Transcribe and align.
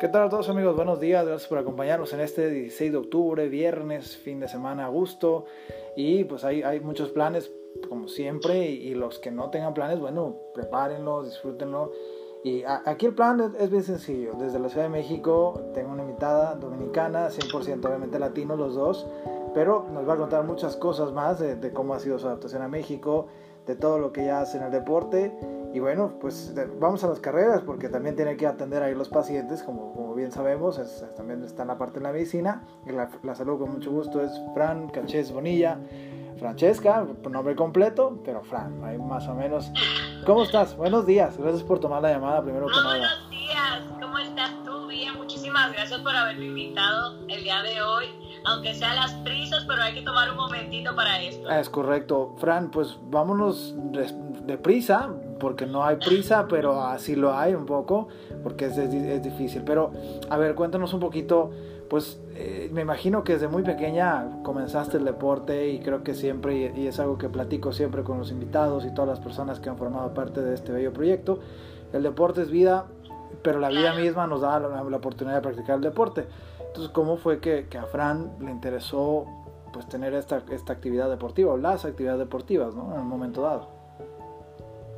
¿Qué 0.00 0.06
tal 0.06 0.28
a 0.28 0.28
todos 0.28 0.48
amigos? 0.48 0.76
Buenos 0.76 1.00
días, 1.00 1.26
gracias 1.26 1.48
por 1.48 1.58
acompañarnos 1.58 2.12
en 2.12 2.20
este 2.20 2.48
16 2.48 2.92
de 2.92 2.98
octubre, 2.98 3.48
viernes, 3.48 4.16
fin 4.16 4.38
de 4.38 4.46
semana 4.46 4.86
a 4.86 4.88
gusto. 4.88 5.46
Y 5.96 6.22
pues 6.22 6.44
hay, 6.44 6.62
hay 6.62 6.78
muchos 6.78 7.10
planes, 7.10 7.50
como 7.88 8.06
siempre, 8.06 8.70
y, 8.70 8.94
los 8.94 9.18
que 9.18 9.32
no 9.32 9.50
tengan 9.50 9.74
planes, 9.74 9.98
bueno, 9.98 10.36
prepárenlos, 10.54 11.26
disfrútenlo. 11.26 11.90
Y 12.44 12.62
aquí 12.62 13.06
el 13.06 13.14
plan 13.16 13.52
es, 13.58 13.70
bien 13.70 13.82
sencillo. 13.82 14.34
Desde 14.38 14.60
la 14.60 14.68
Ciudad 14.68 14.84
de 14.84 14.90
México 14.90 15.60
tengo 15.74 15.90
una 15.90 16.02
invitada 16.02 16.54
dominicana, 16.54 17.30
100% 17.30 17.84
obviamente 17.84 18.20
latino 18.20 18.54
los 18.54 18.76
dos, 18.76 19.04
pero 19.52 19.88
nos 19.92 20.08
va 20.08 20.14
a 20.14 20.16
contar 20.16 20.44
muchas 20.44 20.76
cosas 20.76 21.10
más 21.10 21.40
de, 21.40 21.56
de 21.56 21.72
cómo 21.72 21.94
ha 21.94 21.98
sido 21.98 22.20
su 22.20 22.28
adaptación 22.28 22.62
a 22.62 22.68
México, 22.68 23.26
de 23.68 23.76
todo 23.76 24.00
lo 24.00 24.12
que 24.12 24.22
ella 24.22 24.40
hace 24.40 24.56
en 24.56 24.64
el 24.64 24.72
deporte 24.72 25.32
y 25.74 25.80
bueno, 25.80 26.14
pues 26.20 26.54
vamos 26.80 27.04
a 27.04 27.08
las 27.08 27.20
carreras 27.20 27.60
porque 27.60 27.88
también 27.88 28.16
tiene 28.16 28.36
que 28.36 28.46
atender 28.46 28.82
ahí 28.82 28.94
los 28.94 29.10
pacientes, 29.10 29.62
como, 29.62 29.92
como 29.92 30.14
bien 30.14 30.32
sabemos, 30.32 30.80
también 31.14 31.44
está 31.44 31.62
en 31.62 31.68
la 31.68 31.76
parte 31.76 31.98
de 31.98 32.04
la 32.04 32.12
medicina. 32.12 32.62
Y 32.86 32.92
la, 32.92 33.10
la 33.22 33.34
salud 33.34 33.58
con 33.58 33.72
mucho 33.72 33.90
gusto 33.90 34.22
es 34.22 34.32
Fran 34.54 34.88
Cachez 34.88 35.30
Bonilla. 35.30 35.78
Francesca, 36.38 37.04
nombre 37.28 37.56
completo, 37.56 38.20
pero 38.24 38.42
Fran, 38.42 38.82
ahí 38.84 38.96
más 38.96 39.26
o 39.26 39.34
menos. 39.34 39.70
¿Cómo 40.24 40.44
estás? 40.44 40.76
Buenos 40.76 41.04
días, 41.04 41.36
gracias 41.36 41.64
por 41.64 41.80
tomar 41.80 42.00
la 42.00 42.12
llamada 42.12 42.42
primero 42.42 42.66
que 42.66 42.74
nada. 42.74 42.90
Buenos 42.90 43.30
días, 43.30 43.82
¿cómo 44.00 44.18
estás 44.18 44.52
tú? 44.64 44.86
Bien, 44.86 45.16
muchísimas 45.16 45.72
gracias 45.72 46.00
por 46.00 46.14
haberme 46.14 46.46
invitado 46.46 47.18
el 47.26 47.42
día 47.42 47.60
de 47.62 47.82
hoy 47.82 48.06
aunque 48.44 48.74
sea 48.74 48.94
las 48.94 49.12
prisas, 49.14 49.64
pero 49.66 49.82
hay 49.82 49.94
que 49.94 50.02
tomar 50.02 50.30
un 50.30 50.36
momentito 50.36 50.94
para 50.94 51.20
esto. 51.22 51.48
Es 51.50 51.68
correcto. 51.68 52.34
Fran, 52.38 52.70
pues 52.70 52.96
vámonos 53.10 53.74
deprisa, 54.46 55.10
porque 55.38 55.66
no 55.66 55.84
hay 55.84 55.96
prisa, 55.96 56.46
pero 56.50 56.82
así 56.82 57.14
lo 57.14 57.36
hay 57.36 57.54
un 57.54 57.66
poco, 57.66 58.08
porque 58.42 58.66
es, 58.66 58.78
es, 58.78 59.22
difícil. 59.22 59.62
Pero, 59.64 59.92
a 60.28 60.36
ver, 60.36 60.54
cuéntanos 60.54 60.92
un 60.94 61.00
poquito, 61.00 61.50
pues 61.88 62.20
eh, 62.34 62.68
me 62.72 62.82
imagino 62.82 63.24
que 63.24 63.34
desde 63.34 63.48
muy 63.48 63.62
pequeña 63.62 64.42
comenzaste 64.42 64.96
el 64.96 65.04
deporte 65.04 65.68
y 65.68 65.80
creo 65.80 66.02
que 66.02 66.14
siempre, 66.14 66.72
y, 66.74 66.86
es 66.86 66.98
algo 67.00 67.18
que 67.18 67.28
platico 67.28 67.72
siempre 67.72 68.02
con 68.02 68.18
los 68.18 68.30
invitados 68.30 68.84
y 68.84 68.92
todas 68.92 69.08
las 69.08 69.20
personas 69.20 69.60
que 69.60 69.68
han 69.68 69.76
formado 69.76 70.12
parte 70.14 70.40
de 70.40 70.54
este 70.54 70.72
bello 70.72 70.92
proyecto, 70.92 71.38
el 71.92 72.02
deporte 72.02 72.42
es 72.42 72.50
vida, 72.50 72.86
pero 73.42 73.60
la 73.60 73.68
vida 73.68 73.94
misma 73.94 74.26
nos 74.26 74.40
da 74.40 74.58
la, 74.58 74.82
la 74.82 74.96
oportunidad 74.96 75.36
de 75.36 75.42
practicar 75.42 75.76
el 75.76 75.82
deporte. 75.82 76.26
Entonces, 76.78 76.94
¿cómo 76.94 77.16
fue 77.16 77.40
que, 77.40 77.66
que, 77.68 77.76
a 77.76 77.86
Fran 77.86 78.36
le 78.38 78.52
interesó 78.52 79.26
pues 79.72 79.88
tener 79.88 80.14
esta, 80.14 80.44
esta 80.52 80.74
actividad 80.74 81.10
deportiva 81.10 81.54
o 81.54 81.56
las 81.56 81.84
actividades 81.84 82.20
deportivas, 82.20 82.72
¿no? 82.72 82.94
En 82.94 83.00
un 83.00 83.08
momento 83.08 83.42
dado. 83.42 83.68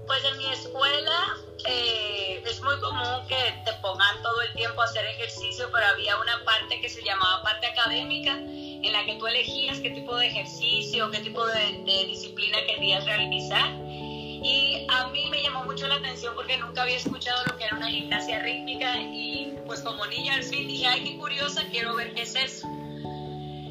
Pues 0.06 0.22
en 0.30 0.36
mi 0.36 0.44
escuela 0.52 1.36
eh, 1.66 2.44
es 2.46 2.62
muy 2.62 2.78
común 2.80 3.26
que 3.26 3.62
te 3.64 3.72
pongan 3.80 4.22
todo 4.22 4.42
el 4.42 4.52
tiempo 4.56 4.82
a 4.82 4.84
hacer 4.84 5.06
ejercicio, 5.06 5.70
pero 5.72 5.86
había 5.86 6.18
una 6.18 6.44
parte 6.44 6.82
que 6.82 6.90
se 6.90 7.02
llamaba 7.02 7.42
parte 7.44 7.66
académica 7.68 8.36
en 8.36 8.92
la 8.92 9.06
que 9.06 9.14
tú 9.14 9.26
elegías 9.26 9.80
qué 9.80 9.88
tipo 9.88 10.14
de 10.16 10.26
ejercicio, 10.26 11.10
qué 11.10 11.20
tipo 11.20 11.46
de, 11.46 11.82
de 11.86 12.04
disciplina 12.04 12.58
querías 12.66 13.06
realizar. 13.06 13.70
Y 13.80 14.86
a 14.90 15.06
mí 15.08 15.30
me 15.30 15.42
llamó 15.42 15.64
mucho 15.64 15.88
la 15.88 15.94
atención 15.94 16.34
porque 16.34 16.58
nunca 16.58 16.82
había 16.82 16.96
escuchado 16.96 17.42
lo 17.46 17.56
que 17.56 17.64
era 17.64 17.74
una 17.74 17.88
gimnasia 17.88 18.40
rítmica 18.40 18.98
y 18.98 19.49
pues 19.70 19.82
como 19.82 20.04
niña 20.06 20.34
al 20.34 20.42
fin 20.42 20.66
dije, 20.66 20.88
ay, 20.88 21.04
qué 21.04 21.16
curiosa, 21.16 21.62
quiero 21.70 21.94
ver 21.94 22.12
qué 22.12 22.22
es 22.22 22.34
eso. 22.34 22.66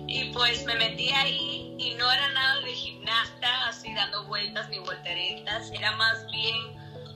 Y 0.07 0.31
pues 0.31 0.63
me 0.63 0.73
metí 0.75 1.09
ahí 1.09 1.75
y 1.77 1.93
no 1.95 2.09
era 2.09 2.29
nada 2.29 2.61
de 2.61 2.71
gimnasta, 2.71 3.67
así 3.67 3.93
dando 3.93 4.23
vueltas 4.23 4.69
ni 4.69 4.79
volteretas, 4.79 5.69
era 5.71 5.91
más 5.97 6.25
bien 6.31 6.55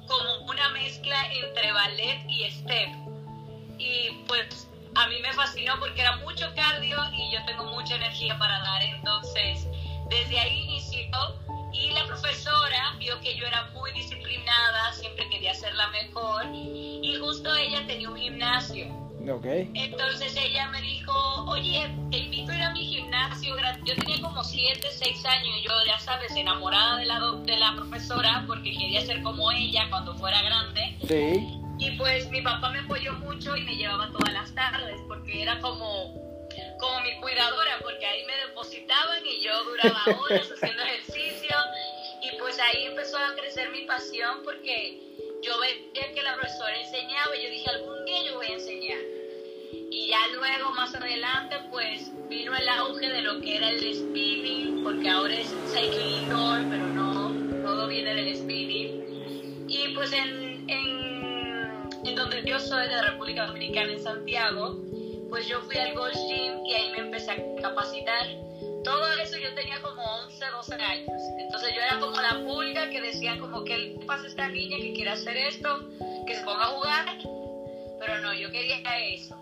como 0.05 0.51
una 0.51 0.67
mezcla 0.71 1.15
entre 1.31 1.71
ballet 1.71 2.25
y 2.27 2.51
step. 2.51 2.89
Y 3.77 4.25
pues 4.27 4.67
a 4.95 5.07
mí 5.07 5.15
me 5.21 5.31
fascinó 5.31 5.79
porque 5.79 6.01
era 6.01 6.17
mucho 6.17 6.53
cardio 6.53 6.97
y 7.13 7.31
yo 7.31 7.39
tengo 7.45 7.63
mucha 7.71 7.95
energía 7.95 8.37
para 8.37 8.59
dar, 8.59 8.83
entonces 8.83 9.65
desde 10.09 10.37
ahí 10.37 10.59
inició 10.63 11.07
y 11.71 11.89
la 11.91 12.05
profesora 12.05 12.95
vio 12.99 13.17
que 13.21 13.33
yo 13.37 13.47
era 13.47 13.63
muy 13.67 13.82
tenía 17.93 18.09
un 18.09 18.17
gimnasio. 18.17 19.03
Okay. 19.37 19.71
Entonces 19.73 20.35
ella 20.35 20.67
me 20.69 20.81
dijo, 20.81 21.13
oye, 21.47 21.89
te 22.11 22.17
invito 22.17 22.51
a 22.51 22.55
ir 22.55 22.61
a 22.61 22.71
mi 22.71 22.85
gimnasio. 22.85 23.55
Yo 23.85 23.95
tenía 23.95 24.19
como 24.21 24.43
7, 24.43 24.85
6 24.91 25.25
años 25.25 25.57
y 25.59 25.63
yo, 25.63 25.71
ya 25.87 25.97
sabes, 25.99 26.35
enamorada 26.35 26.97
de 26.97 27.05
la, 27.05 27.19
de 27.45 27.57
la 27.57 27.73
profesora 27.75 28.43
porque 28.47 28.71
quería 28.71 29.01
ser 29.05 29.21
como 29.21 29.49
ella 29.51 29.87
cuando 29.89 30.13
fuera 30.15 30.41
grande. 30.41 30.97
Sí. 31.07 31.59
Y 31.79 31.91
pues 31.97 32.29
mi 32.31 32.41
papá 32.41 32.69
me 32.69 32.79
apoyó 32.79 33.13
mucho 33.13 33.55
y 33.55 33.61
me 33.63 33.75
llevaba 33.75 34.09
todas 34.11 34.33
las 34.33 34.53
tardes 34.55 34.99
porque 35.07 35.41
era 35.41 35.59
como 35.59 36.21
como 36.79 36.99
mi 37.01 37.15
cuidadora, 37.21 37.79
porque 37.81 38.05
ahí 38.05 38.25
me 38.25 38.35
depositaban 38.47 39.25
y 39.25 39.41
yo 39.41 39.63
duraba 39.63 40.03
horas 40.21 40.51
haciendo 40.51 40.83
ejercicio. 40.83 41.55
Y 42.21 42.37
pues 42.39 42.59
ahí 42.59 42.85
empezó 42.85 43.17
a 43.17 43.35
crecer 43.35 43.71
mi 43.71 43.83
pasión 43.83 44.41
porque 44.43 45.12
yo 45.43 45.59
veía 45.59 46.13
que 46.13 46.21
la 46.21 46.35
profesora 46.35 46.79
enseñaba 46.79 47.35
y 47.35 47.43
yo 47.43 47.49
dije, 47.49 47.69
algún 47.69 48.05
día 48.05 48.23
yo 48.25 48.35
voy 48.35 48.47
a 48.47 48.53
enseñar. 48.53 48.99
Y 49.91 50.07
ya 50.07 50.19
luego, 50.35 50.71
más 50.71 50.95
adelante, 50.95 51.55
pues 51.69 52.11
vino 52.29 52.55
el 52.55 52.69
auge 52.69 53.09
de 53.09 53.21
lo 53.21 53.41
que 53.41 53.57
era 53.57 53.69
el 53.69 53.93
spinning, 53.93 54.83
porque 54.83 55.09
ahora 55.09 55.33
es 55.33 55.53
cycling 55.73 56.27
pero 56.69 56.87
no, 56.87 57.33
todo 57.63 57.87
viene 57.87 58.15
del 58.15 58.35
spinning. 58.35 59.65
Y 59.67 59.93
pues 59.93 60.13
en, 60.13 60.69
en 60.69 62.15
donde 62.15 62.43
yo 62.45 62.59
soy, 62.59 62.87
de 62.87 62.95
la 62.95 63.11
República 63.11 63.47
Dominicana, 63.47 63.91
en 63.91 64.01
Santiago, 64.01 64.77
pues 65.29 65.47
yo 65.47 65.59
fui 65.61 65.77
al 65.77 65.93
Gold 65.93 66.13
Gym 66.13 66.65
y 66.65 66.73
ahí 66.73 66.91
me 66.91 66.99
empecé 66.99 67.31
a 67.31 67.61
capacitar. 67.61 68.27
Todo 68.83 69.13
eso 69.13 69.37
yo 69.37 69.53
tenía 69.55 69.81
como 69.81 70.03
11, 70.25 70.45
12 70.45 70.75
años. 70.75 71.21
Entonces 71.39 71.73
yo 71.75 71.81
era 71.81 71.99
como 71.99 72.19
la 72.19 72.43
pulga 72.45 72.89
que 72.89 73.01
decía 73.01 73.39
como 73.39 73.63
que 73.63 73.77
le 73.77 74.05
pasa 74.05 74.23
a 74.23 74.27
esta 74.27 74.49
niña 74.49 74.77
que 74.77 74.93
quiere 74.93 75.11
hacer 75.11 75.37
esto, 75.37 75.89
que 76.27 76.35
se 76.35 76.43
ponga 76.43 76.63
a 76.63 76.67
jugar. 76.67 77.05
Pero 77.99 78.21
no, 78.21 78.33
yo 78.33 78.51
quería 78.51 78.81
eso. 78.99 79.37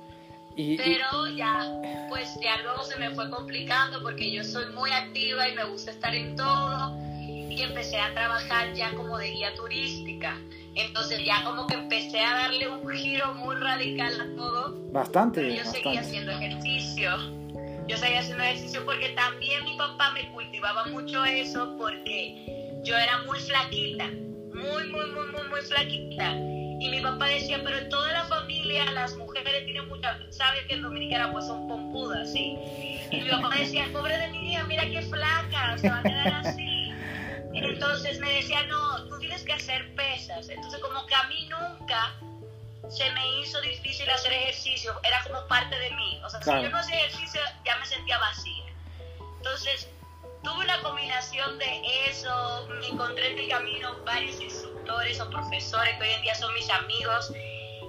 Pero 0.56 1.28
ya, 1.36 1.72
pues 2.10 2.30
ya 2.42 2.62
luego 2.62 2.84
se 2.84 2.98
me 2.98 3.10
fue 3.12 3.30
complicando 3.30 4.02
porque 4.02 4.32
yo 4.32 4.44
soy 4.44 4.72
muy 4.74 4.92
activa 4.92 5.48
y 5.48 5.56
me 5.56 5.64
gusta 5.66 5.92
estar 5.92 6.14
en 6.14 6.36
todo. 6.36 6.98
Y 7.22 7.62
empecé 7.62 8.00
a 8.00 8.14
trabajar 8.14 8.74
ya 8.74 8.94
como 8.94 9.18
de 9.18 9.30
guía 9.30 9.54
turística. 9.56 10.38
Entonces 10.76 11.20
ya 11.26 11.44
como 11.44 11.68
que 11.68 11.74
empecé 11.74 12.20
a 12.20 12.34
darle 12.34 12.68
un 12.70 12.88
giro 12.90 13.34
muy 13.34 13.56
radical 13.56 14.22
a 14.22 14.36
todo. 14.36 14.76
Bastante. 14.92 15.42
Pero 15.42 15.56
yo 15.56 15.72
seguía 15.72 16.02
haciendo 16.02 16.32
ejercicio. 16.32 17.41
Yo 17.88 17.98
seguía 17.98 18.20
haciendo 18.20 18.44
ejercicio 18.44 18.86
porque 18.86 19.10
también 19.10 19.64
mi 19.66 19.78
papá 19.78 20.12
me 20.12 20.32
cultivaba 20.32 20.86
mucho 20.86 21.26
eso 21.26 21.76
porque 21.78 22.80
yo 22.84 22.98
era 22.98 23.20
muy 23.24 23.40
flaquita, 23.40 24.08
muy, 24.54 24.88
muy, 24.88 25.06
muy, 25.12 25.28
muy, 25.28 25.48
muy 25.50 25.62
flaquita. 25.62 26.32
Y 26.34 26.90
mi 26.90 27.00
papá 27.02 27.28
decía, 27.28 27.62
pero 27.64 27.78
en 27.78 27.90
toda 27.90 28.12
la 28.12 28.24
familia 28.26 28.90
las 28.92 29.16
mujeres 29.16 29.66
tienen 29.66 29.88
mucha, 29.88 30.18
¿sabes 30.32 30.66
que 30.68 30.76
en 30.76 30.82
Dominicana 30.82 31.32
pues 31.32 31.46
son 31.46 31.68
pompudas, 31.68 32.32
sí? 32.32 32.58
Y 33.12 33.22
mi 33.22 33.30
papá 33.30 33.56
decía, 33.56 33.88
pobre 33.94 34.18
de 34.18 34.30
mi 34.30 34.40
niña, 34.40 34.64
mira 34.64 34.84
qué 34.90 35.02
flaca, 35.04 35.78
se 35.78 35.90
va 35.90 36.00
a 36.00 36.04
quedar 36.04 36.34
así. 36.46 36.92
Entonces 37.54 38.20
me 38.20 38.32
decía, 38.34 38.64
no, 38.68 39.06
tú 39.08 39.20
tienes 39.20 39.44
que 39.44 39.54
hacer 39.54 39.94
pesas. 39.96 40.50
Entonces 40.50 40.80
como 40.80 41.06
que 41.06 41.16
a 41.16 41.28
mí 41.28 41.50
nunca 41.50 42.16
se 42.90 43.10
me 43.12 43.40
hizo 43.40 43.60
difícil 43.62 44.10
hacer 44.10 44.34
ejercicio, 44.34 45.00
era 45.04 45.24
como 45.24 45.46
parte 45.48 45.78
de 45.78 45.92
mí. 45.92 46.22
O 46.24 46.30
sea, 46.30 46.42
si 46.42 46.50
yo 46.50 46.70
no 46.70 46.78
hacía 46.78 46.98
ejercicio 46.98 47.42
ya 47.66 47.78
me 47.78 47.86
sentía 47.86 48.18
vacía. 48.18 48.66
Entonces 49.38 49.88
tuve 50.44 50.64
una 50.64 50.82
combinación 50.82 51.58
de 51.60 51.82
eso, 52.10 52.68
encontré 52.92 53.32
en 53.32 53.40
el 53.40 53.50
camino 53.50 53.96
varios 54.06 54.40
instructores 54.42 55.20
o 55.20 55.30
profesores 55.30 55.96
que 55.98 56.04
hoy 56.04 56.14
en 56.16 56.22
día 56.24 56.36
son 56.36 56.54
mis 56.54 56.70
amigos, 56.70 57.32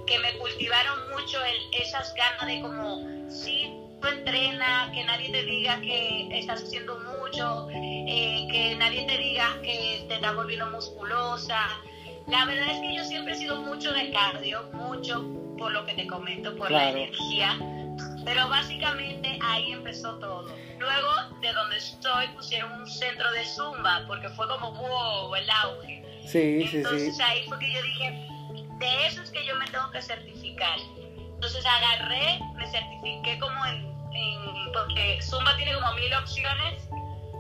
que 0.07 0.19
me 0.19 0.37
cultivaron 0.39 1.11
mucho 1.11 1.43
el, 1.45 1.57
esas 1.73 2.15
ganas 2.15 2.47
de 2.47 2.61
como, 2.61 3.31
sí, 3.31 3.73
tú 4.01 4.09
entrena, 4.09 4.91
que 4.93 5.05
nadie 5.05 5.31
te 5.31 5.43
diga 5.45 5.81
que 5.81 6.29
estás 6.39 6.63
haciendo 6.63 6.99
mucho, 6.99 7.69
eh, 7.71 8.47
que 8.51 8.77
nadie 8.77 9.07
te 9.07 9.17
diga 9.17 9.59
que 9.63 10.05
te 10.09 10.15
estás 10.15 10.35
volviendo 10.35 10.67
musculosa. 10.71 11.69
La 12.27 12.45
verdad 12.45 12.71
es 12.71 12.81
que 12.81 12.95
yo 12.95 13.05
siempre 13.05 13.35
he 13.35 13.37
sido 13.37 13.61
mucho 13.63 13.93
de 13.93 14.11
cardio, 14.11 14.71
mucho 14.73 15.25
por 15.59 15.73
lo 15.73 15.85
que 15.87 15.95
te 15.95 16.07
comento, 16.07 16.57
por 16.57 16.71
la 16.71 16.91
energía. 16.91 17.59
Pero 18.25 18.49
básicamente 18.49 19.39
ahí 19.43 19.73
empezó 19.73 20.19
todo. 20.19 20.55
Luego, 20.79 21.41
de 21.41 21.53
donde 21.53 21.77
estoy, 21.77 22.29
pusieron 22.29 22.73
un 22.73 22.87
centro 22.87 23.31
de 23.33 23.45
zumba, 23.45 24.05
porque 24.07 24.29
fue 24.31 24.49
como, 24.49 24.73
wow, 24.73 25.35
el 25.35 25.51
auge. 25.51 26.03
Sí, 26.27 26.69
Entonces 26.73 27.19
ahí 27.21 27.45
fue 27.49 27.59
que 27.59 27.73
yo 27.73 27.83
dije, 27.83 28.29
de 28.79 29.07
eso 29.07 29.23
es 29.23 29.31
que 29.31 29.45
yo 29.45 29.57
me 29.57 29.67
tengo 29.67 29.91
que 29.91 30.01
certificar. 30.03 30.79
Entonces 31.35 31.65
agarré, 31.67 32.41
me 32.55 32.67
certifiqué 32.71 33.39
como 33.41 33.67
en 33.67 33.93
porque 34.73 35.21
Zumba 35.23 35.57
tiene 35.57 35.75
como 35.75 35.93
mil 35.95 36.13
opciones, 36.15 36.89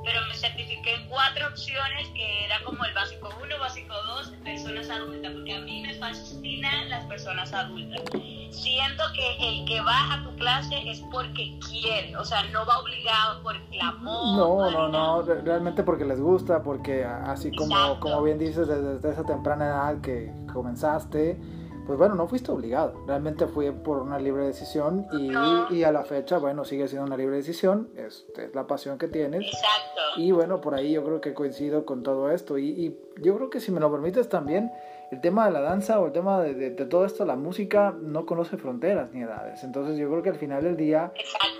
pero 0.04 0.20
me 0.28 0.34
certifiqué 0.34 0.94
en 0.94 1.08
cuatro 1.08 1.49
opciones 1.49 2.08
que 2.14 2.44
era 2.44 2.62
como 2.64 2.84
el 2.84 2.94
básico 2.94 3.28
1, 3.43 3.58
básico 3.58 3.94
2, 3.94 4.32
personas 4.44 4.90
adultas, 4.90 5.32
porque 5.32 5.54
a 5.54 5.60
mí 5.60 5.82
me 5.82 5.94
fascinan 5.94 6.90
las 6.90 7.04
personas 7.06 7.52
adultas. 7.52 8.02
siento 8.50 9.02
que 9.14 9.49
el 9.49 9.64
que 9.66 9.81
va 9.81 10.14
a 10.14 10.25
tu 10.25 10.34
clase 10.37 10.90
es 10.90 11.00
porque 11.12 11.58
quiere, 11.69 12.16
o 12.16 12.25
sea, 12.25 12.43
no 12.52 12.66
va 12.66 12.78
obligado 12.78 13.43
por 13.43 13.56
el 13.56 13.81
amor. 13.81 14.37
No, 14.37 14.70
no, 14.70 14.88
no, 14.88 15.22
realmente 15.22 15.82
porque 15.82 16.04
les 16.04 16.20
gusta, 16.20 16.62
porque 16.62 17.04
así 17.04 17.54
como, 17.54 18.00
como 18.00 18.22
bien 18.22 18.38
dices, 18.38 18.69
desde 18.69 19.10
esa 19.10 19.25
temprana 19.25 19.66
edad 19.66 20.00
que 20.00 20.32
comenzaste, 20.52 21.38
pues 21.87 21.99
bueno, 21.99 22.14
no 22.14 22.29
fuiste 22.29 22.50
obligado, 22.52 22.94
realmente 23.06 23.46
fue 23.46 23.73
por 23.73 23.99
una 23.99 24.19
libre 24.19 24.46
decisión 24.46 25.06
y, 25.12 25.32
y, 25.75 25.84
a 25.84 25.93
la 25.93 26.05
fecha, 26.05 26.38
bueno, 26.38 26.64
sigue 26.64 26.87
siendo 26.88 27.06
una 27.06 27.17
libre 27.17 27.37
decisión, 27.37 27.90
es, 27.96 28.26
es, 28.37 28.55
la 28.55 28.67
pasión 28.67 28.99
que 28.99 29.08
tienes. 29.08 29.44
Exacto. 29.46 30.00
Y 30.17 30.31
bueno, 30.31 30.61
por 30.61 30.75
ahí 30.75 30.93
yo 30.93 31.05
creo 31.05 31.20
que 31.20 31.34
coincido 31.34 31.84
con 31.84 32.02
todo 32.02 32.31
esto 32.31 32.58
y, 32.58 32.69
y 32.69 33.00
yo 33.20 33.37
creo 33.37 33.50
que 33.50 33.61
si 33.61 33.73
me 33.73 33.81
lo 33.81 33.90
permites 33.90 34.29
también, 34.29 34.70
el 35.12 35.20
tema 35.20 35.44
de 35.44 35.50
la 35.50 35.61
danza 35.61 36.00
o 36.00 36.06
el 36.06 36.12
tema 36.12 36.40
de, 36.40 36.55
de, 36.55 36.87
todo 36.87 37.05
esto, 37.05 37.26
la 37.26 37.37
música 37.37 37.94
no 38.00 38.25
conoce 38.25 38.56
fronteras 38.56 39.12
ni 39.12 39.20
edades. 39.20 39.62
Entonces 39.62 39.99
yo 39.99 40.08
creo 40.08 40.23
que 40.23 40.31
al 40.31 40.38
final 40.38 40.62
del 40.64 40.75
día, 40.75 41.12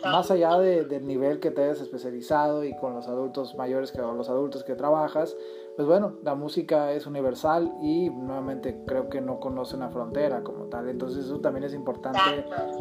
más 0.05 0.31
allá 0.31 0.59
de, 0.59 0.87
del 0.87 1.07
nivel 1.07 1.39
que 1.39 1.51
te 1.51 1.63
hayas 1.63 1.83
especializado 1.83 2.65
y 2.65 2.75
con 2.75 2.95
los 2.95 3.09
adultos 3.09 3.55
mayores 3.55 3.93
que 3.93 4.01
o 4.01 4.15
los 4.15 4.31
adultos 4.31 4.65
que 4.65 4.75
trabajas, 4.75 5.37
pues 5.77 5.89
bueno, 5.89 6.19
la 6.23 6.35
música 6.35 6.93
es 6.93 7.07
universal 7.07 7.73
y 7.81 8.11
nuevamente 8.11 8.83
creo 8.87 9.09
que 9.09 9.23
no 9.23 9.41
conoce 9.41 9.75
una 9.75 9.89
frontera 9.89 10.43
como 10.43 10.67
tal. 10.67 10.89
Entonces 10.89 11.25
eso 11.25 11.41
también 11.41 11.65
es 11.65 11.73
importante 11.73 12.21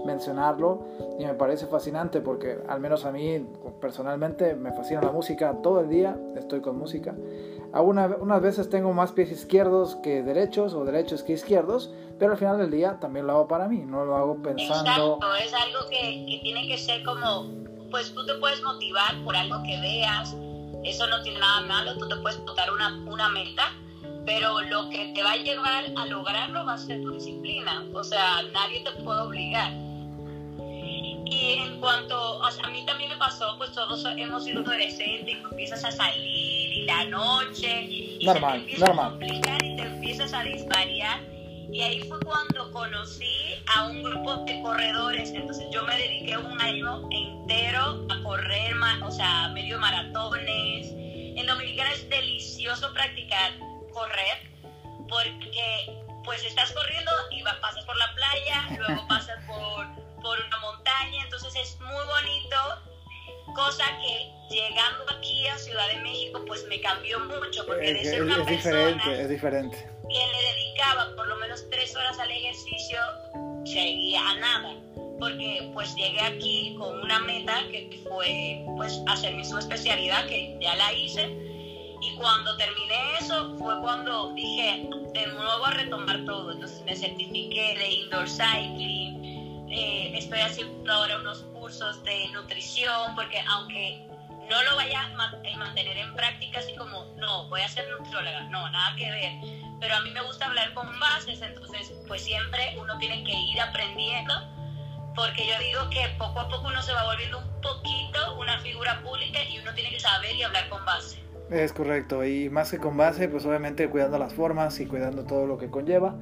mencionarlo 0.05 0.85
y 1.17 1.25
me 1.25 1.33
parece 1.33 1.67
fascinante 1.67 2.19
porque 2.19 2.59
al 2.67 2.81
menos 2.81 3.05
a 3.05 3.11
mí 3.11 3.47
personalmente 3.79 4.55
me 4.55 4.73
fascina 4.73 5.01
la 5.01 5.11
música 5.11 5.55
todo 5.63 5.79
el 5.79 5.89
día, 5.89 6.19
estoy 6.35 6.59
con 6.59 6.77
música. 6.77 7.15
Algunas 7.71 8.11
unas 8.19 8.41
veces 8.41 8.69
tengo 8.69 8.91
más 8.91 9.13
pies 9.13 9.31
izquierdos 9.31 9.95
que 10.03 10.21
derechos 10.21 10.73
o 10.73 10.83
derechos 10.83 11.23
que 11.23 11.31
izquierdos, 11.31 11.93
pero 12.19 12.33
al 12.33 12.37
final 12.37 12.57
del 12.57 12.71
día 12.71 12.99
también 12.99 13.25
lo 13.25 13.33
hago 13.33 13.47
para 13.47 13.69
mí, 13.69 13.85
no 13.85 14.03
lo 14.03 14.17
hago 14.17 14.41
pensando... 14.41 14.91
Exacto, 14.91 15.35
es 15.35 15.53
algo 15.53 15.79
que, 15.89 16.25
que 16.25 16.39
tiene 16.43 16.67
que 16.67 16.77
ser 16.77 17.03
como, 17.05 17.49
pues 17.89 18.13
tú 18.13 18.25
te 18.25 18.33
puedes 18.35 18.61
motivar 18.61 19.23
por 19.23 19.37
algo 19.37 19.63
que 19.63 19.79
veas 19.79 20.35
eso 20.83 21.07
no 21.07 21.21
tiene 21.21 21.39
nada 21.39 21.61
malo, 21.61 21.97
tú 21.97 22.07
te 22.07 22.15
puedes 22.17 22.39
botar 22.45 22.71
una, 22.71 22.89
una 23.05 23.29
meta, 23.29 23.73
pero 24.25 24.61
lo 24.61 24.89
que 24.89 25.11
te 25.13 25.23
va 25.23 25.33
a 25.33 25.37
llevar 25.37 25.85
a 25.95 26.05
lograrlo 26.05 26.65
va 26.65 26.73
a 26.73 26.77
ser 26.77 27.01
tu 27.01 27.11
disciplina. 27.11 27.83
O 27.93 28.03
sea, 28.03 28.43
nadie 28.53 28.83
te 28.83 28.91
puede 29.03 29.21
obligar. 29.21 29.71
Y 31.25 31.59
en 31.59 31.79
cuanto, 31.79 32.39
o 32.39 32.51
sea, 32.51 32.65
a 32.65 32.69
mí 32.69 32.85
también 32.85 33.09
me 33.09 33.17
pasó, 33.17 33.55
pues 33.57 33.71
todos 33.71 34.03
hemos 34.17 34.43
sido 34.43 34.61
adolescentes 34.61 35.27
y 35.27 35.31
empiezas 35.31 35.83
a 35.85 35.91
salir 35.91 36.71
y 36.73 36.85
la 36.85 37.05
noche 37.05 37.83
y 37.83 38.25
normal, 38.25 38.51
se 38.51 38.57
te 38.57 38.61
empieza 38.61 38.85
normal. 38.87 39.05
a 39.05 39.09
complicar 39.11 39.63
y 39.63 39.75
te 39.75 39.83
empiezas 39.83 40.33
a 40.33 40.43
disvariar. 40.43 41.21
Y 41.71 41.81
ahí 41.81 42.01
fue 42.01 42.19
cuando 42.19 42.69
conocí 42.73 43.55
a 43.73 43.87
un 43.87 44.03
grupo 44.03 44.43
de 44.43 44.61
corredores. 44.61 45.31
Entonces 45.31 45.65
yo 45.71 45.83
me 45.85 45.95
dediqué 45.95 46.37
un 46.37 46.59
año 46.59 47.07
entero 47.11 48.05
a 48.09 48.23
correr, 48.23 48.75
o 49.03 49.11
sea, 49.11 49.49
medio 49.49 49.79
maratones. 49.79 50.30
Practicar 53.01 53.51
correr 53.93 54.37
porque 55.09 56.03
pues 56.23 56.43
estás 56.45 56.71
corriendo 56.71 57.11
y 57.31 57.41
pasas 57.43 57.83
por 57.85 57.97
la 57.97 58.13
playa, 58.13 58.77
luego 58.77 59.07
pasas 59.07 59.43
por, 59.45 59.87
por 60.21 60.39
una 60.39 60.57
montaña, 60.59 61.23
entonces 61.23 61.55
es 61.55 61.79
muy 61.79 62.05
bonito 62.05 62.57
cosa 63.55 63.83
que 63.99 64.31
llegando 64.55 65.03
aquí 65.09 65.47
a 65.47 65.57
Ciudad 65.57 65.87
de 65.91 65.99
México 66.01 66.41
pues 66.45 66.63
me 66.67 66.79
cambió 66.79 67.19
mucho 67.19 67.65
porque 67.65 67.93
de 67.93 68.03
ser 68.03 68.23
una 68.23 68.41
es 68.41 68.47
diferente, 68.47 69.21
es 69.21 69.29
diferente. 69.29 69.77
que 70.07 70.27
le 70.27 70.53
dedicaba 70.53 71.15
por 71.15 71.27
lo 71.27 71.35
menos 71.37 71.67
tres 71.69 71.95
horas 71.95 72.17
al 72.19 72.31
ejercicio 72.31 72.99
seguía 73.65 74.21
a 74.29 74.35
nada 74.35 74.75
porque 75.19 75.69
pues 75.73 75.93
llegué 75.95 76.21
aquí 76.21 76.75
con 76.79 77.01
una 77.01 77.19
meta 77.19 77.61
que 77.71 78.01
fue 78.07 78.63
pues 78.77 79.01
hacer 79.07 79.33
mi 79.33 79.41
especialidad 79.41 80.27
que 80.27 80.57
ya 80.61 80.75
la 80.75 80.93
hice 80.93 81.50
y 82.01 82.15
cuando 82.15 82.57
terminé 82.57 83.17
eso 83.19 83.55
fue 83.57 83.79
cuando 83.81 84.33
dije 84.33 84.89
de 85.13 85.27
nuevo 85.27 85.65
a 85.65 85.71
retomar 85.71 86.25
todo 86.25 86.51
entonces 86.51 86.81
me 86.83 86.95
certifiqué 86.95 87.75
de 87.77 87.89
indoor 87.89 88.27
cycling 88.27 89.69
eh, 89.69 90.17
estoy 90.17 90.39
haciendo 90.39 90.91
ahora 90.91 91.17
unos 91.19 91.43
cursos 91.53 92.03
de 92.03 92.27
nutrición 92.29 93.15
porque 93.15 93.39
aunque 93.47 94.07
no 94.49 94.63
lo 94.63 94.75
vaya 94.75 95.03
a 95.03 95.31
eh, 95.43 95.55
mantener 95.57 95.97
en 95.97 96.13
práctica 96.15 96.59
así 96.59 96.75
como 96.75 97.05
no 97.17 97.47
voy 97.49 97.61
a 97.61 97.67
ser 97.67 97.87
nutrióloga 97.89 98.41
no 98.49 98.67
nada 98.69 98.95
que 98.95 99.09
ver 99.09 99.31
pero 99.79 99.95
a 99.95 100.01
mí 100.01 100.09
me 100.09 100.21
gusta 100.21 100.47
hablar 100.47 100.73
con 100.73 100.99
bases 100.99 101.41
entonces 101.41 101.93
pues 102.07 102.23
siempre 102.23 102.75
uno 102.79 102.97
tiene 102.97 103.23
que 103.23 103.33
ir 103.33 103.61
aprendiendo 103.61 104.33
porque 105.15 105.45
yo 105.45 105.57
digo 105.59 105.89
que 105.89 106.07
poco 106.17 106.39
a 106.39 106.47
poco 106.47 106.67
uno 106.67 106.81
se 106.81 106.93
va 106.93 107.03
volviendo 107.03 107.39
un 107.39 107.61
poquito 107.61 108.37
una 108.37 108.59
figura 108.59 109.01
pública 109.01 109.43
y 109.43 109.59
uno 109.59 109.73
tiene 109.73 109.89
que 109.91 109.99
saber 109.99 110.35
y 110.35 110.43
hablar 110.43 110.69
con 110.69 110.83
base. 110.85 111.30
Es 111.51 111.73
correcto, 111.73 112.23
y 112.25 112.49
más 112.49 112.71
que 112.71 112.77
con 112.77 112.95
base, 112.95 113.27
pues 113.27 113.45
obviamente 113.45 113.89
cuidando 113.89 114.17
las 114.17 114.33
formas 114.33 114.79
y 114.79 114.85
cuidando 114.85 115.25
todo 115.25 115.45
lo 115.45 115.57
que 115.57 115.69
conlleva. 115.69 116.15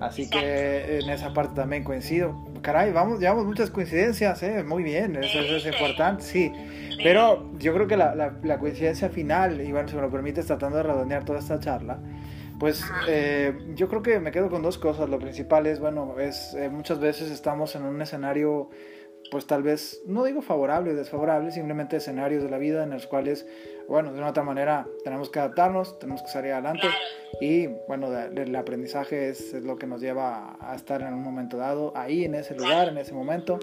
Así 0.00 0.28
que 0.28 0.98
en 0.98 1.08
esa 1.08 1.32
parte 1.32 1.54
también 1.54 1.84
coincido. 1.84 2.36
Caray, 2.60 2.90
vamos, 2.90 3.20
llevamos 3.20 3.44
muchas 3.46 3.70
coincidencias, 3.70 4.42
¿eh? 4.42 4.64
Muy 4.64 4.82
bien, 4.82 5.14
eso, 5.14 5.38
es 5.38 5.64
importante, 5.64 6.24
sí. 6.24 6.52
Pero 7.04 7.48
yo 7.58 7.72
creo 7.72 7.86
que 7.86 7.96
la, 7.96 8.16
la, 8.16 8.34
la 8.42 8.58
coincidencia 8.58 9.08
final, 9.08 9.60
y 9.60 9.70
bueno, 9.70 9.88
si 9.88 9.94
me 9.94 10.02
lo 10.02 10.10
permites, 10.10 10.46
tratando 10.46 10.78
de 10.78 10.82
redondear 10.82 11.24
toda 11.24 11.38
esta 11.38 11.60
charla, 11.60 12.00
pues 12.58 12.84
eh, 13.08 13.56
yo 13.74 13.88
creo 13.88 14.02
que 14.02 14.18
me 14.18 14.32
quedo 14.32 14.50
con 14.50 14.62
dos 14.62 14.78
cosas. 14.78 15.08
Lo 15.08 15.20
principal 15.20 15.68
es, 15.68 15.78
bueno, 15.78 16.16
es 16.18 16.54
eh, 16.54 16.68
muchas 16.68 16.98
veces 16.98 17.30
estamos 17.30 17.76
en 17.76 17.84
un 17.84 18.02
escenario, 18.02 18.70
pues 19.32 19.46
tal 19.46 19.62
vez, 19.62 20.02
no 20.04 20.24
digo 20.24 20.42
favorable 20.42 20.92
o 20.92 20.94
desfavorable, 20.94 21.50
simplemente 21.50 21.96
escenarios 21.96 22.42
de 22.42 22.50
la 22.50 22.58
vida 22.58 22.84
en 22.84 22.90
los 22.90 23.06
cuales, 23.06 23.46
bueno, 23.88 24.12
de 24.12 24.18
una 24.18 24.28
otra 24.28 24.42
manera 24.42 24.86
tenemos 25.04 25.30
que 25.30 25.38
adaptarnos, 25.38 25.98
tenemos 25.98 26.20
que 26.20 26.28
salir 26.28 26.52
adelante 26.52 26.86
y, 27.40 27.66
bueno, 27.88 28.14
el 28.14 28.54
aprendizaje 28.54 29.30
es, 29.30 29.54
es, 29.54 29.64
lo 29.64 29.78
que 29.78 29.86
nos 29.86 30.02
lleva 30.02 30.58
a 30.60 30.74
estar 30.74 31.00
en 31.00 31.14
un 31.14 31.22
momento 31.22 31.56
dado, 31.56 31.94
ahí, 31.96 32.26
en 32.26 32.34
ese 32.34 32.54
lugar, 32.54 32.88
en 32.88 32.98
ese 32.98 33.14
momento 33.14 33.58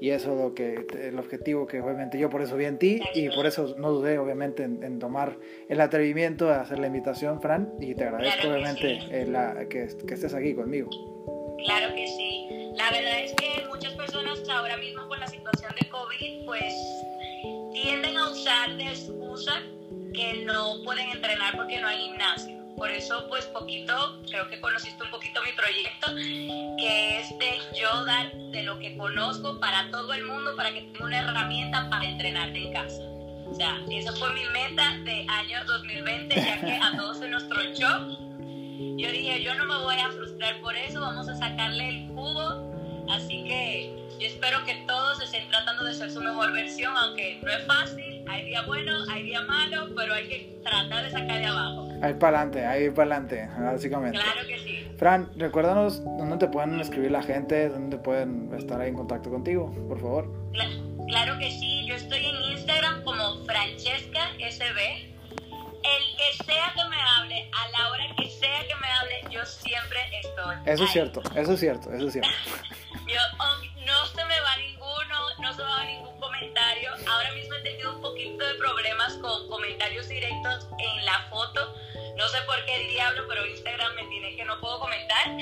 y 0.00 0.10
eso 0.10 0.32
es 0.32 0.38
lo 0.38 0.54
que 0.54 0.86
el 1.02 1.18
objetivo 1.18 1.66
que 1.66 1.80
obviamente 1.80 2.18
yo 2.18 2.30
por 2.30 2.42
eso 2.42 2.56
vi 2.56 2.66
en 2.66 2.78
ti 2.78 3.00
y 3.14 3.28
por 3.30 3.46
eso 3.46 3.74
no 3.78 3.90
dudé 3.90 4.18
obviamente 4.18 4.62
en, 4.62 4.98
tomar 4.98 5.36
el 5.68 5.80
atrevimiento 5.80 6.46
de 6.46 6.54
hacer 6.54 6.78
la 6.78 6.86
invitación 6.86 7.40
Fran 7.40 7.72
y 7.80 7.94
te 7.94 8.04
agradezco 8.04 8.48
obviamente 8.48 9.00
que, 9.68 9.88
que, 10.06 10.14
estés 10.14 10.34
aquí 10.34 10.54
conmigo. 10.54 10.88
Claro 11.64 11.94
que 11.94 12.06
sí. 12.06 12.46
La 12.76 12.92
verdad 12.92 13.24
es 13.24 13.34
que 13.34 13.66
muchas 13.68 13.92
personas 13.94 14.07
ahora 14.48 14.76
mismo 14.76 15.06
con 15.08 15.20
la 15.20 15.26
situación 15.26 15.72
de 15.80 15.88
COVID 15.88 16.44
pues 16.46 16.74
tienden 17.72 18.16
a 18.16 18.30
usar 18.30 18.76
de 18.76 18.88
excusa 18.88 19.62
que 20.14 20.44
no 20.44 20.82
pueden 20.84 21.10
entrenar 21.10 21.56
porque 21.56 21.80
no 21.80 21.88
hay 21.88 21.98
gimnasio 21.98 22.58
por 22.78 22.92
eso, 22.92 23.26
pues 23.28 23.44
poquito, 23.46 24.22
creo 24.28 24.48
que 24.48 24.60
conociste 24.60 25.02
un 25.02 25.10
poquito 25.10 25.42
mi 25.42 25.50
proyecto, 25.50 26.14
que 26.78 27.18
es 27.18 27.36
de 27.40 27.58
yo 27.76 28.04
dar 28.04 28.32
de 28.52 28.62
lo 28.62 28.78
que 28.78 28.96
conozco 28.96 29.58
para 29.58 29.90
todo 29.90 30.12
el 30.14 30.24
mundo, 30.24 30.54
para 30.54 30.72
que 30.72 30.82
tenga 30.82 31.04
una 31.04 31.18
herramienta 31.18 31.90
para 31.90 32.04
entrenarte 32.04 32.56
en 32.56 32.72
casa. 32.72 33.02
O 33.46 33.54
sea, 33.54 33.80
esa 33.90 34.12
fue 34.12 34.32
mi 34.32 34.44
meta 34.52 34.96
de 35.02 35.26
año 35.28 35.64
2020, 35.66 36.36
ya 36.36 36.60
que 36.60 36.78
a 36.80 36.96
todos 36.96 37.18
se 37.18 37.28
nos 37.28 37.48
tronchó. 37.48 37.88
Yo 38.96 39.10
dije, 39.10 39.42
yo 39.42 39.56
no 39.56 39.64
me 39.64 39.76
voy 39.82 39.96
a 39.96 40.10
frustrar 40.10 40.60
por 40.60 40.76
eso, 40.76 41.00
vamos 41.00 41.28
a 41.28 41.34
sacarle 41.34 41.88
el 41.88 42.08
jugo. 42.10 42.67
Así 43.10 43.44
que 43.44 44.08
yo 44.18 44.26
espero 44.26 44.64
que 44.64 44.74
todos 44.86 45.22
estén 45.22 45.48
tratando 45.48 45.84
de 45.84 45.94
ser 45.94 46.10
su 46.10 46.20
mejor 46.20 46.52
versión, 46.52 46.94
aunque 46.96 47.40
no 47.42 47.50
es 47.50 47.64
fácil, 47.66 48.24
hay 48.28 48.46
día 48.46 48.62
bueno, 48.62 48.92
hay 49.10 49.22
día 49.22 49.42
malo, 49.42 49.88
pero 49.96 50.12
hay 50.12 50.28
que 50.28 50.60
tratar 50.62 51.04
de 51.04 51.10
sacar 51.10 51.38
de 51.38 51.46
abajo. 51.46 51.88
Ahí 52.02 52.14
para 52.14 52.40
adelante, 52.40 52.66
ahí 52.66 52.90
para 52.90 53.16
adelante, 53.16 53.48
básicamente. 53.58 54.18
Claro 54.18 54.46
que 54.46 54.58
sí. 54.58 54.88
Fran, 54.98 55.30
recuérdanos 55.36 56.02
dónde 56.04 56.36
te 56.36 56.48
pueden 56.48 56.80
escribir 56.80 57.12
la 57.12 57.22
gente, 57.22 57.68
dónde 57.68 57.96
pueden 57.96 58.52
estar 58.58 58.80
ahí 58.80 58.88
en 58.88 58.96
contacto 58.96 59.30
contigo, 59.30 59.72
por 59.88 60.00
favor. 60.00 60.32
Claro, 61.08 61.38
que 61.38 61.50
sí, 61.50 61.86
yo 61.86 61.94
estoy 61.94 62.26
en 62.26 62.36
Instagram 62.52 63.02
como 63.04 63.44
Francesca 63.44 64.32
SB. 64.38 65.16
El 65.80 66.16
que 66.16 66.44
sea 66.44 66.72
que 66.74 66.90
me 66.90 66.96
hable, 66.96 67.50
a 67.52 67.68
la 67.70 67.90
hora 67.90 68.04
que 68.16 68.28
sea 68.28 68.60
que 68.66 68.74
me 68.74 68.88
hable, 68.88 69.34
yo 69.34 69.46
siempre 69.46 69.98
estoy. 70.22 70.56
Eso 70.66 70.84
es 70.84 70.90
cierto, 70.90 71.22
eso 71.34 71.52
es 71.52 71.60
cierto, 71.60 71.92
eso 71.92 72.08
es 72.08 72.12
cierto. 72.12 72.30
tenido 77.70 77.94
un 77.96 78.02
poquito 78.02 78.44
de 78.44 78.54
problemas 78.54 79.14
con 79.14 79.48
comentarios 79.48 80.08
directos 80.08 80.68
en 80.78 81.04
la 81.04 81.28
foto 81.30 81.74
no 82.18 82.26
sé 82.26 82.38
por 82.46 82.56
qué 82.66 82.74
el 82.82 82.88
diablo, 82.88 83.22
pero 83.28 83.46
Instagram 83.46 83.94
me 83.94 84.04
tiene 84.08 84.34
que 84.34 84.44
no 84.44 84.60
puedo 84.60 84.80
comentar. 84.80 85.36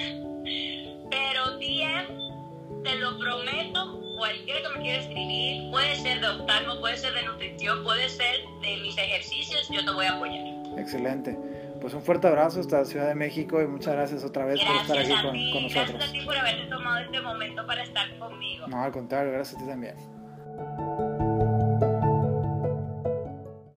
Pero 1.10 1.56
DM, 1.56 2.82
te 2.84 2.96
lo 2.96 3.18
prometo, 3.18 3.98
cualquiera 4.18 4.60
que 4.60 4.68
me 4.76 4.82
quiera 4.82 5.02
escribir, 5.02 5.70
puede 5.70 5.96
ser 5.96 6.20
de 6.20 6.28
oftalmo, 6.28 6.78
puede 6.80 6.98
ser 6.98 7.14
de 7.14 7.22
nutrición, 7.22 7.82
puede 7.82 8.10
ser 8.10 8.44
de 8.60 8.76
mis 8.82 8.98
ejercicios, 8.98 9.66
yo 9.70 9.82
te 9.86 9.90
voy 9.90 10.04
a 10.04 10.16
apoyar. 10.16 10.44
Excelente. 10.78 11.38
pues 11.80 11.94
un 11.94 12.02
fuerte 12.02 12.26
abrazo 12.28 12.60
hasta 12.60 12.84
Ciudad 12.84 13.08
de 13.08 13.14
México 13.14 13.62
y 13.62 13.66
muchas 13.66 13.94
gracias 13.94 14.22
otra 14.22 14.44
vez 14.44 14.60
por 14.62 14.76
estar 14.76 14.98
aquí 14.98 15.14
con, 15.22 15.52
con, 15.52 15.62
nosotros. 15.62 15.72
Gracias 15.72 16.08
a 16.10 16.12
ti 16.12 16.20
por 16.26 16.36
haberte 16.36 16.66
tomado 16.66 16.98
este 16.98 17.20
momento 17.22 17.66
para 17.66 17.82
estar 17.84 18.18
conmigo. 18.18 18.66
No, 18.66 18.82
al 18.82 18.92
contrario, 18.92 19.32
gracias 19.32 19.56
a 19.56 19.64
ti 19.64 19.66
también. 19.66 21.05